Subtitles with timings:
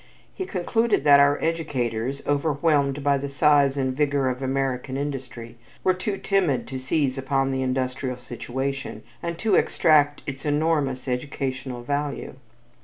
[0.33, 5.93] He concluded that our educators, overwhelmed by the size and vigor of American industry, were
[5.93, 12.33] too timid to seize upon the industrial situation, and to extract its enormous educational value.